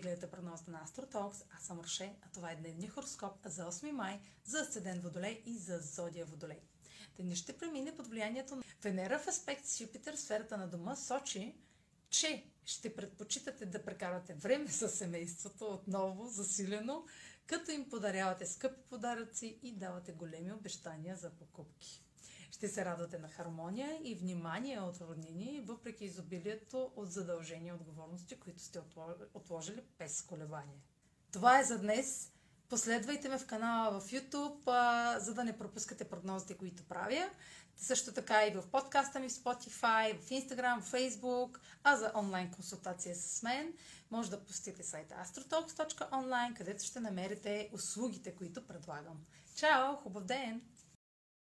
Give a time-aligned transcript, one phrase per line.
[0.00, 1.42] Talks.
[1.56, 5.58] Аз съм Роше, а това е дневния хороскоп за 8 май за Асцендент Водолей и
[5.58, 6.60] за Зодия Водолей.
[7.16, 10.96] Денят ще премине под влиянието на Венера в аспект с Юпитер в сферата на дома
[10.96, 11.54] сочи,
[12.10, 17.04] че ще предпочитате да прекарате време с семейството отново засилено,
[17.46, 22.05] като им подарявате скъпи подаръци и давате големи обещания за покупки.
[22.56, 28.40] Ще се радвате на хармония и внимание от роднини, въпреки изобилието от задължения и отговорности,
[28.40, 28.80] които сте
[29.34, 30.80] отложили без колебание.
[31.32, 32.32] Това е за днес.
[32.68, 37.30] Последвайте ме в канала в YouTube, а, за да не пропускате прогнозите, които правя.
[37.76, 42.50] Също така и в подкаста ми в Spotify, в Instagram, в Facebook, а за онлайн
[42.50, 43.72] консултация с мен
[44.10, 49.24] може да посетите сайта astrotalks.online, където ще намерите услугите, които предлагам.
[49.56, 49.96] Чао!
[49.96, 50.62] Хубав ден!